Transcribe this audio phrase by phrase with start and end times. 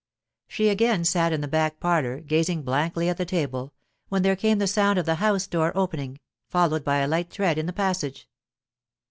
[0.47, 3.71] She again sat in the back parlour, gazing blankly at the table,
[4.09, 7.59] when there came the sound of the house door opening, followed by a light tread
[7.59, 8.27] in the passage.